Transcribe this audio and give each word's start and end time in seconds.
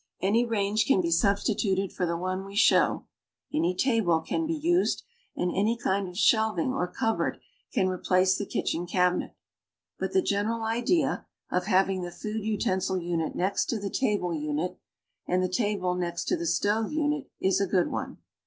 Any 0.19 0.45
range 0.45 0.87
can 0.87 0.99
lie 1.01 1.09
suhstitnted 1.11 1.91
for 1.91 2.07
the 2.07 2.17
one 2.17 2.43
we 2.43 2.55
show, 2.55 3.05
any 3.53 3.75
talilc 3.75 4.25
can 4.25 4.47
he 4.47 4.59
nsed, 4.59 5.03
antl 5.37 5.55
any 5.55 5.77
kintl 5.77 6.09
t)f 6.13 6.17
shelving 6.17 6.73
or 6.73 6.87
cupboard 6.87 7.39
can 7.71 7.87
replace 7.87 8.35
the 8.35 8.47
kitchen 8.47 8.87
cabinet; 8.87 9.35
hut 9.99 10.13
the 10.13 10.23
general 10.23 10.63
idea, 10.63 11.27
of 11.51 11.65
having 11.67 12.01
the 12.01 12.09
food 12.09 12.43
utensil 12.43 12.97
unit 12.97 13.35
next 13.35 13.65
to 13.65 13.79
the 13.79 13.91
tabic 13.91 14.41
unit 14.41 14.79
and 15.27 15.43
the 15.43 15.47
table 15.47 15.93
next 15.93 16.23
to 16.29 16.35
the 16.35 16.47
stove 16.47 16.91
unit, 16.91 17.29
is 17.39 17.61
a 17.61 17.67
good 17.67 17.91
one. 17.91 18.17